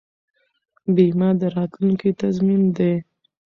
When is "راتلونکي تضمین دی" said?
1.55-2.93